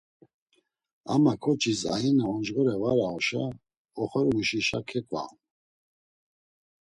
Ama 1.13 1.33
ǩoçis 1.43 1.81
aina 1.95 2.25
oncğore 2.33 2.75
var 2.81 2.99
auşa, 3.09 3.43
oxorimuşişa 4.01 4.79
keǩvaonu. 4.89 5.39